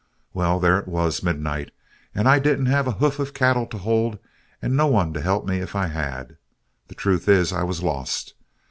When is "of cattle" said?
3.19-3.67